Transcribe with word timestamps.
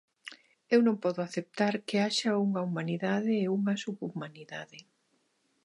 Eu 0.73 0.79
non 0.87 1.01
podo 1.03 1.19
aceptar 1.23 1.73
que 1.87 2.01
haxa 2.03 2.41
unha 2.45 2.61
humanidade 2.67 3.31
e 3.43 3.51
unha 3.57 3.75
subhumanidade. 3.83 4.79